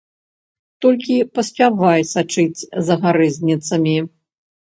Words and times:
Толькі 0.85 1.17
паспявай 1.39 2.01
сачыць 2.13 2.59
за 2.89 2.95
гарэзніцамі. 3.05 3.97